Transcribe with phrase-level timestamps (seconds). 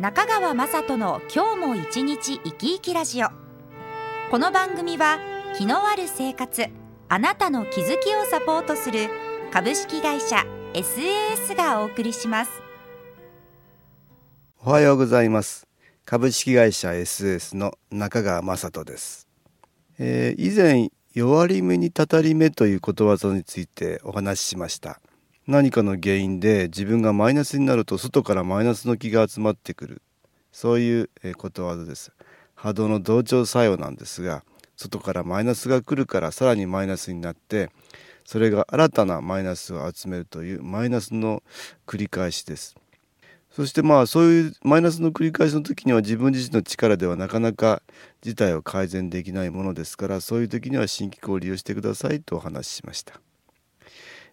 [0.00, 3.30] 中川雅人の今日も一日生き生きラジオ。
[4.30, 5.18] この番組は
[5.56, 6.66] 気のある生活
[7.08, 9.08] あなたの気づきをサポートする
[9.52, 12.62] 株式会社 SAS がお送りします。
[14.64, 15.66] おはようございます。
[16.04, 19.26] 株式会社 SAS の中川雅人です、
[19.98, 25.00] えー、以前弱り目にたたり目ということわざについてお話ししました。
[25.48, 30.02] 何かの原因で自分がマイナスになると外からマイナスの気が集まってくる。
[30.52, 32.12] そういうことわざです。
[32.54, 34.44] 波動の同調作用なんですが
[34.76, 37.70] 外からマイナスが来るからさらにマイナスになって
[38.26, 41.42] それが新たなマイナスを集めるというマイナスの
[41.86, 42.76] 繰り返しです。
[43.50, 47.80] そしてまあそういうマイナスの繰り返しの時には自分自身の力ではなかなか
[48.20, 53.18] 事態を改善できないものですからそういう時には新機構を利用してくださいとお話ししました。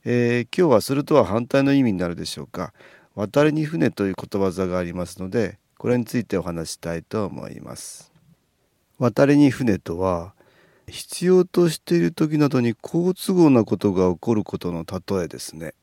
[0.07, 2.73] えー、今日はそれとは反対の意味になるでしょうか。
[3.15, 8.11] 渡りに船ということわざがありますのでこれについてお話したいと思います。
[8.99, 10.35] 渡りに船とは
[10.87, 15.73] 必要としている時などに好都合なことが起こることの例えですね、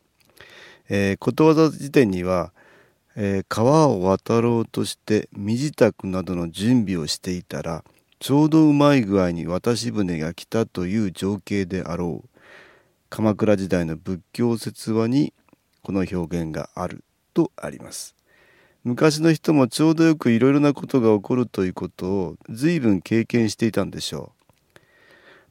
[0.88, 2.52] えー、ことわざ辞典には、
[3.16, 7.82] えー、川を渡ろうとして身支度などの準備をしていたら
[8.20, 12.31] ちょうどうまい具合に渡し船が来たという情景であろう。
[13.14, 15.34] 鎌倉時代の仏教説話に
[15.82, 18.16] この表現があるとあります。
[18.84, 24.32] 昔の人もちょうどよくいろいろなことが起こるということを随分経験していたんでしょ
[24.76, 24.80] う。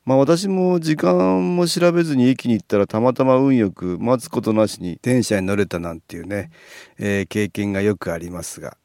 [0.05, 6.49] まあ私も時間も調べずに駅に行ったらたまたま運よく待つことなしに電車に乗れたなんていうね、
[6.97, 8.75] えー、経験がよくありますが。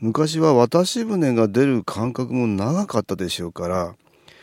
[0.00, 3.94] 昔は渡し船が出る間隔も長かったでしょうから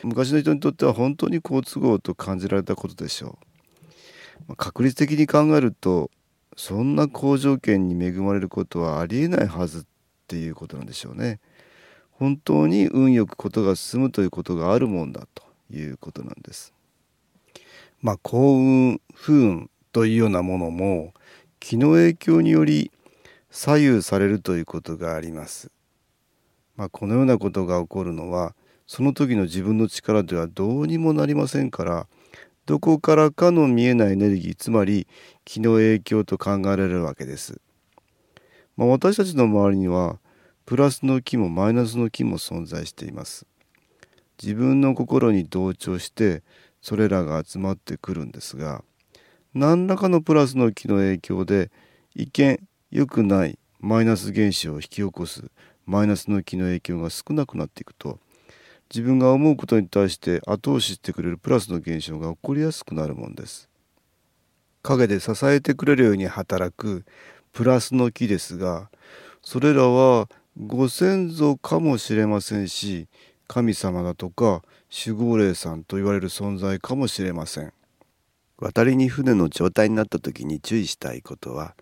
[0.04, 3.47] 昔の人にとっては本当に好都合と感じられたことでしょう。
[4.48, 6.12] ま確率的に考えると
[6.56, 9.84] そんな好条件に恵まれることはありえないはずっ
[10.28, 11.40] ていうことなんでしょうね。
[12.12, 16.74] 本当に運よくことが進むということがあるもんだということなんです。
[18.02, 21.14] まあ幸運不運というようなものも
[21.60, 22.92] 気の影響により
[23.52, 25.72] 左右されるということがあります。
[26.76, 28.56] まあ、このようなことが起こるのは
[28.86, 32.08] その時の自分の力ではどうにもなりませんから
[32.68, 35.08] どこからかの見えないエネルギーつまり
[35.46, 37.62] 気の影響と考えられるわけです。
[38.76, 40.20] まあ、私たちの周りには
[40.66, 43.48] プラスの気もマイナスの気も存在しています。
[44.42, 46.44] 自分の心に同調して
[46.82, 48.84] それらが集まってくるんですが
[49.54, 51.72] 何らかのプラスの気の影響で
[52.16, 52.60] 一見
[52.92, 55.50] 良くないマイナス現象を引き起こす
[55.86, 58.20] マイナスの気の影響が少なくなっていくと
[58.94, 63.70] 自分が思うことに対して後押ししてくれるプラスの現象が起こりやすくなるもんです。
[64.82, 67.06] 陰で支えてくれるように働く
[67.52, 68.90] プラスの木ですが
[69.42, 73.08] それらはご先祖かもしれませんし
[73.48, 74.64] 神様だとか
[75.06, 77.74] 守護霊さんと言われる存在かもしれません。
[78.60, 81.76] 渡りに船の状態になった時に注意したいことは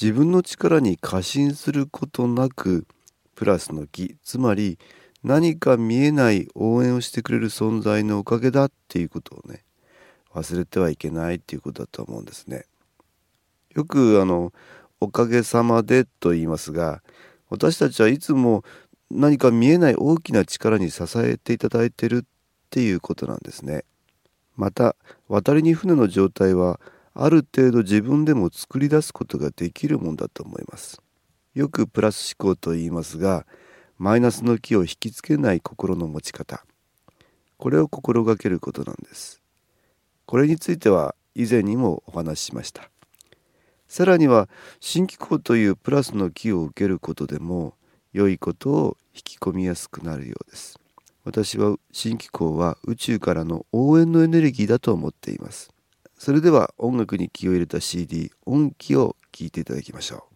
[0.00, 2.86] 自分の力に過信することなく
[3.36, 4.78] プラスの木つまり
[5.26, 9.64] 何か見えない応援をしてくれる存在のおかげだっていうことをね
[10.32, 12.64] 忘れてはいけないっていうことだと思うんですね。
[13.74, 14.52] よくあの
[15.00, 17.02] 「おかげさまで」と言いますが
[17.50, 18.62] 私たちはいつも
[19.10, 22.24] 何か見えない大きな力に支えていただいてるっ
[22.70, 23.82] ていうことなんですね。
[24.54, 24.94] また
[25.26, 26.78] 渡りに船の状態は
[27.14, 31.02] ある程度自分でも作り出すことができるもんだと思います。
[31.54, 33.44] よくプラス思考と言いますが
[33.98, 36.64] マイナスの気を引きつけない心の持ち方。
[37.56, 39.40] これを心がけることなんです。
[40.26, 42.90] これについては以前にもお話ししました。
[43.88, 44.48] さらには
[44.80, 47.74] 新機構というプラスの気を受けることでも
[48.12, 50.78] 良いことを引き込みやすくなるようです。
[51.24, 55.70] 私は新機構は宇宙からの応援のエネルギーだと思っています。
[56.18, 60.35] それでは音楽に気を入れた CD 音気を聴いていただきましょう。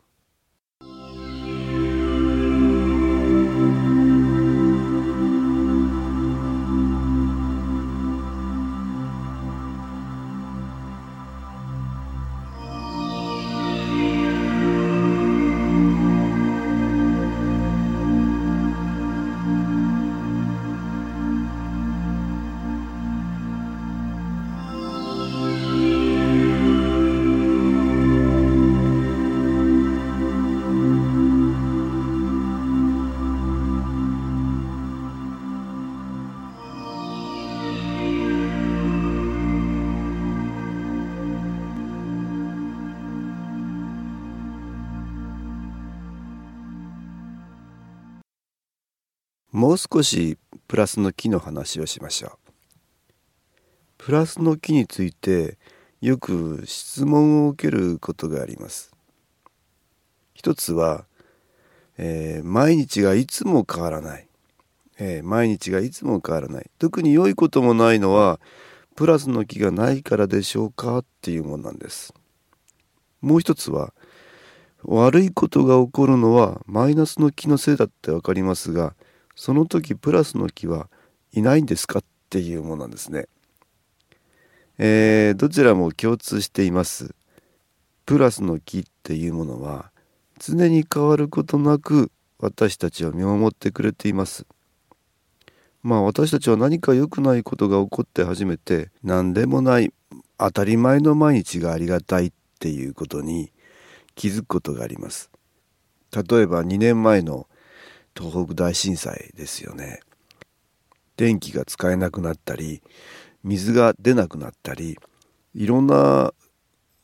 [49.61, 52.53] もう少しプラスの木の話をしましょう。
[53.99, 55.59] プラスの木について
[56.01, 58.91] よく質問を受けることがあります。
[60.33, 61.05] 一つは、
[61.99, 64.27] えー、毎日がいつも変わらない、
[64.99, 66.71] えー、毎日がいつも変わらない。
[66.79, 68.41] 特に良いこともないのは
[68.97, 72.15] プラスの木がないからでしょうかっていうものなんです。
[73.21, 73.93] もう一つは
[74.85, 78.95] 悪いことが起こるのはマイナスの木のせいだって分かりますが
[79.41, 80.91] その時プラスの木は
[81.33, 83.27] いないんですかっていうものなんですね。
[84.77, 87.15] えー、どちらも共通しています。
[88.05, 89.93] プラスの木っていうものは
[90.39, 94.45] 常に変わることなく私たちを見守ってくれています。
[95.83, 99.91] まあ私たちは何か良くないことが起こって初めて何でもない
[100.37, 103.51] 当たり前の毎日がありがたいっていうことに
[104.17, 105.31] 気づくことがあります。
[106.13, 107.47] 例えば2年前の
[108.17, 110.01] 東北大震災ですよね。
[111.17, 112.83] 電気が使えなくなったり
[113.45, 114.99] 水が出なくなったり
[115.55, 116.33] いろんな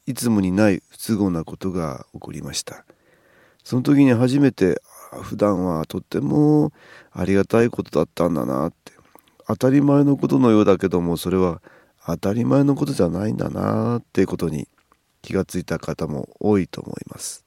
[0.06, 2.84] いつもにない不都合なことが起こりました。
[3.64, 4.80] その時に初めて
[5.22, 6.72] 普段はとっても
[7.12, 8.92] ありがたいことだったんだなって。
[9.48, 11.62] 当たり前のことのようだけどもそれは
[12.04, 14.68] 当たり前のことじゃないんだなっていうことに
[15.22, 17.44] 気がついた方も多いと思います。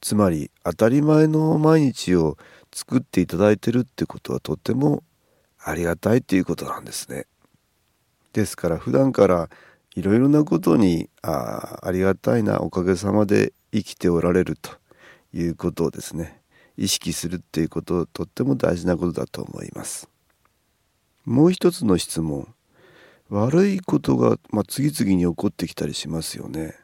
[0.00, 2.36] つまり当たり前の毎日を
[2.76, 5.02] 作っていただいてるってことはとても
[5.58, 7.24] ありがたいっていうことなんですね。
[8.34, 9.48] ですから普段から
[9.94, 14.72] いろいろなことにあありがたいなおかげさまで生きておられると
[15.32, 16.42] いうことをですね
[16.76, 20.10] 意識するっていうこととっても大事なことだと思います。
[21.24, 22.46] もう一つの質問
[23.30, 26.74] 悪いことが、まあ、次々に起こってきたりしますよね。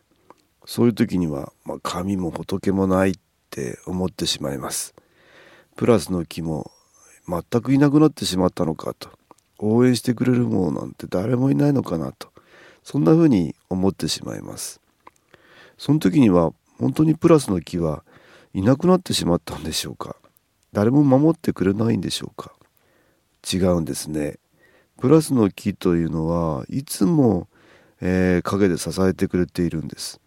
[0.64, 3.14] そういう時には、まあ、神も仏もないっ
[3.50, 4.94] て思ってしまいます。
[5.76, 6.70] プラスの木も
[7.28, 9.10] 全くいなくなってしまったのかと。
[9.58, 12.32] 応援してくれるものなんて誰もいないのかなと。
[12.82, 14.80] そんな風に思ってしまいます。
[15.78, 18.04] その時には本当にプラスの木は
[18.54, 20.16] いなくなってしまったんでしょうか。
[20.72, 22.52] 誰も守ってくれないんでしょうか。
[23.50, 24.38] 違うんですね。
[24.98, 27.48] プラスの木というのはいつも、
[28.00, 30.20] えー、陰で支えてくれているんです。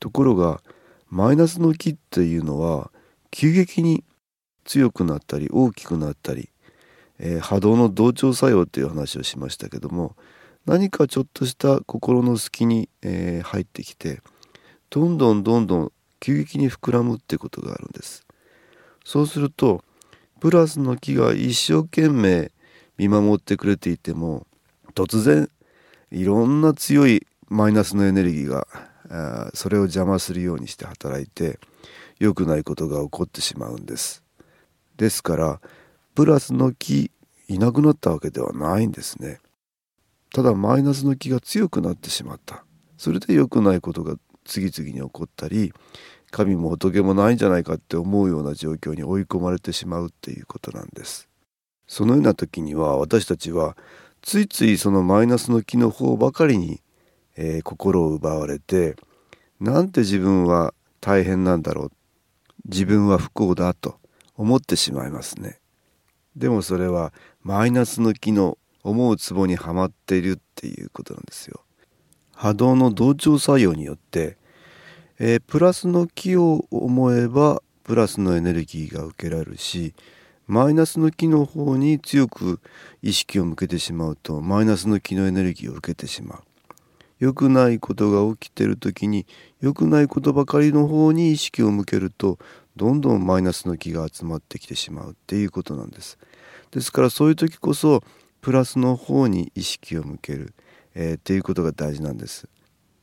[0.00, 0.62] ところが
[1.08, 2.90] マイナスの木っていうのは
[3.30, 4.04] 急激に
[4.64, 6.48] 強くなったり大きくなったり、
[7.18, 10.16] えー、波動の同調作用という話をしましたけども
[10.66, 14.22] 何かちょっとした心の隙に、えー、入ってきて
[14.90, 18.24] どんどんどんどん急激に膨らむってことがあるんです。
[19.04, 19.84] そうすると
[20.40, 22.50] プラスの木が一生懸命
[22.96, 24.46] 見守ってくれていても
[24.94, 25.50] 突然
[26.10, 28.66] いろんな強いマイナスのエネルギーが
[29.52, 31.58] それを邪魔するようにして働いて
[32.18, 34.23] 良くないことが起こってしまうんです。
[34.96, 35.60] ですから
[36.14, 37.10] プラスの木
[37.48, 39.40] いなくなったわけではないんですね。
[40.32, 42.64] ただマイナスの木が強くなってしまった。
[42.96, 45.72] それで良くないことが次々に起こったり
[46.30, 51.28] 神も仏もないんじゃないかって思うような状況に追い込まれてしまうっていうことなんです。
[51.86, 53.76] そのような時には私たちは
[54.22, 56.80] ついついそのマイナスの木の方ばかりに、
[57.36, 58.96] えー、心を奪われて
[59.60, 61.92] なんて自分は大変なんだろう。
[62.64, 63.98] 自分は不幸だと。
[64.36, 65.58] 思ってしまいますね。
[66.36, 67.12] でもそれは
[67.42, 71.60] マイナスの機能思うツボにはまっているっていうことなんですよ。
[72.34, 74.36] 波動の同調作用によって、
[75.18, 79.94] えー、プラスの気を思えばプラスのエネルギーが受けられるし
[80.46, 82.60] マイナスの気の方に強く
[83.02, 86.42] 意識を向けてしまうとマイナスの気のエネルギーを受けてしまう。
[87.20, 89.24] 良くないことが起きてる時に
[89.60, 92.38] 良くないことばかりの方に意識を向けると
[92.76, 96.18] どんどんマイナスの気が集まってきてしまうっていうことなんです。
[96.70, 98.02] ですからそういう時こそ
[98.40, 100.54] プラスの方に意識を向ける、
[100.94, 102.48] えー、っていうことが大事なんです。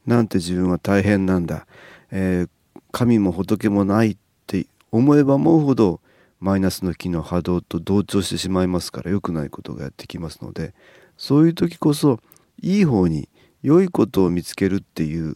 [0.06, 1.68] なんて自分は大変なんだ、
[2.12, 2.50] えー、
[2.92, 6.02] 神も仏もないって思えば思うほど
[6.40, 10.74] マイナスの気の波動と同調してしまいますから良くないことがやってきますので
[11.18, 12.20] そういう時こそ
[12.62, 13.30] いい方に
[13.62, 15.36] 良いことを見つけるっていう、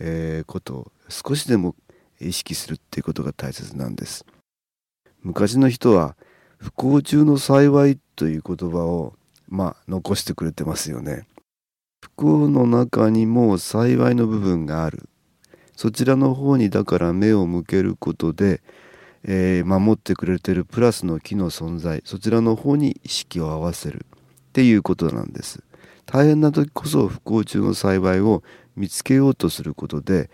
[0.00, 1.74] えー、ことを少しでも
[2.20, 4.24] 意識するっていうことが大切なんです。
[5.22, 6.16] 昔の人は
[6.58, 9.14] 不幸中の幸いという言葉を
[9.48, 11.26] まあ残してくれてますよね。
[12.00, 15.08] 不幸の中にも幸いの部分がある。
[15.74, 18.62] そちらの方にだから目を向けることで、
[19.24, 22.02] えー、守ってくれてるプラスの木の存在。
[22.04, 24.06] そちらの方に意識を合わせる。
[24.08, 25.62] っていうことなんです。
[26.06, 28.42] 大変な時こそ不幸中の幸いを
[28.76, 30.30] 見つけようとすることで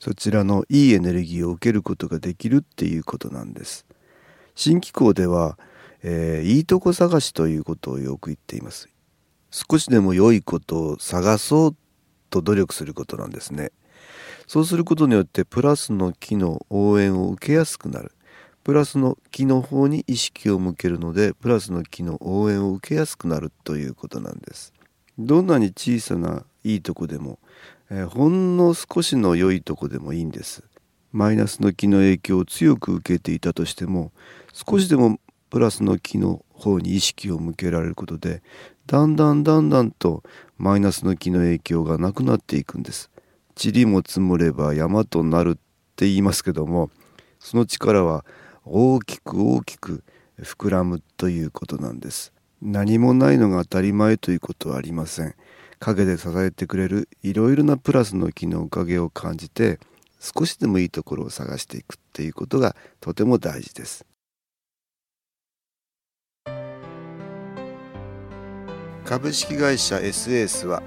[0.00, 3.86] そちらのいいエネルギーを受けることができるっていうことなんです。
[4.54, 5.58] 新機構では、
[6.02, 8.88] えー、いいとこ探しということをよく言っています。
[9.50, 11.76] 少しでも良いことを探そう
[12.30, 13.72] と努力することなんですね。
[14.46, 18.12] そうすることによってプラスの木の応援を受けやすくなる。
[18.64, 24.72] プラスの木の方に意識を向けるのでプラスの木の応援を受けやすくなるということなんです。
[25.18, 27.38] どんなに小さないいとこでも、
[27.90, 30.64] えー、ほんの少しの良いとこでもいいんです。
[31.12, 34.12] マイナスの気の影響を強く受けていたとしても
[34.52, 35.18] 少しでも
[35.48, 38.42] プラスの気の方に意識を向けられることで
[38.86, 40.22] だんだんだんだんと
[40.58, 43.10] マイナスの気の影響がなくなっていくんです。
[43.62, 45.54] 塵も積もれば山となるっ
[45.96, 46.90] て言いますけども
[47.40, 48.24] その力は
[48.64, 50.04] 大きく大きく
[50.40, 52.32] 膨らむということなんです。
[52.60, 55.34] 何もないのが当たり前ということはありません。
[55.78, 59.78] 陰で支えてくれるいろいろなプラスの気のおかげを感じて
[60.20, 64.04] 少しでもいいところを探していくっていうことがとても大事です。
[69.04, 70.82] 株式会社 SS は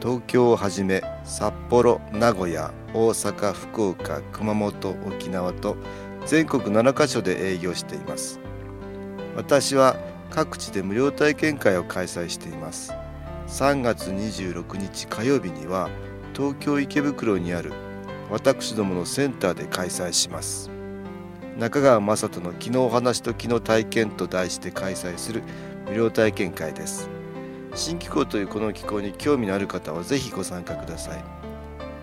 [0.00, 5.76] 東京をはじめ札幌名古屋大阪福岡熊本沖縄と
[6.26, 8.40] 全国7カ所で営業しています。
[9.36, 9.96] 私は
[10.28, 12.92] 各地で無料体験会を開催しています。
[13.46, 15.90] 3月26日火曜日には
[16.34, 17.72] 東京池袋にある
[18.30, 20.70] 私どものセンターで開催します。
[21.58, 25.42] 中川雅人の「昨日お話と昨日体験」と題して開催する
[25.86, 27.10] 無料体験会です。
[27.74, 31.24] 新気候というこの気候に興味のある方はぜひご参加ください。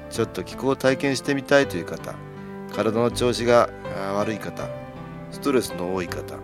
[0.10, 2.16] ちょっと気候を体験してみたいという方
[2.74, 3.70] 体の調子が
[4.16, 4.68] 悪い方
[5.32, 6.36] ストレスの多い方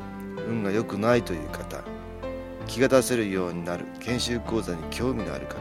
[0.47, 1.83] 運が良くないという方
[2.67, 5.57] 気が出せるようになる研修講座に興味のある方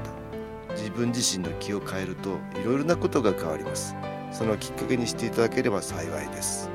[0.71, 3.95] 自分自身の気を変えるといろいろなことが変わります。
[4.33, 6.69] そのきっかけにしていただければ幸いです。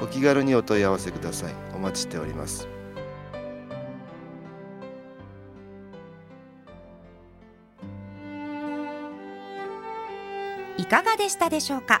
[0.00, 1.54] お気軽にお問い合わせください。
[1.74, 2.66] お待ちしております。
[10.78, 12.00] いかがでしたでしょうか？